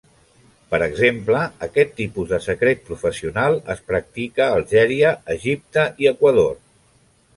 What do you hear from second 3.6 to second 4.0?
es